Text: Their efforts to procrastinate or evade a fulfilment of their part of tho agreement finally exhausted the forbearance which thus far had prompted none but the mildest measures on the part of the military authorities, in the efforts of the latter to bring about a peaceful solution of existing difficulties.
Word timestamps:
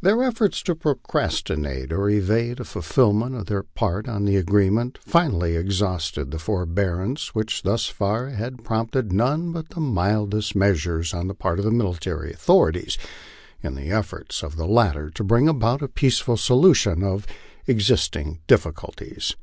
Their 0.00 0.22
efforts 0.22 0.62
to 0.62 0.74
procrastinate 0.74 1.92
or 1.92 2.08
evade 2.08 2.58
a 2.58 2.64
fulfilment 2.64 3.34
of 3.34 3.44
their 3.48 3.64
part 3.64 4.08
of 4.08 4.24
tho 4.24 4.32
agreement 4.34 4.96
finally 5.02 5.56
exhausted 5.56 6.30
the 6.30 6.38
forbearance 6.38 7.34
which 7.34 7.64
thus 7.64 7.84
far 7.84 8.30
had 8.30 8.64
prompted 8.64 9.12
none 9.12 9.52
but 9.52 9.68
the 9.68 9.80
mildest 9.82 10.56
measures 10.56 11.12
on 11.12 11.26
the 11.28 11.34
part 11.34 11.58
of 11.58 11.66
the 11.66 11.70
military 11.70 12.32
authorities, 12.32 12.96
in 13.62 13.74
the 13.74 13.90
efforts 13.90 14.42
of 14.42 14.56
the 14.56 14.66
latter 14.66 15.10
to 15.10 15.22
bring 15.22 15.48
about 15.48 15.82
a 15.82 15.88
peaceful 15.88 16.38
solution 16.38 17.02
of 17.02 17.26
existing 17.66 18.38
difficulties. 18.46 19.36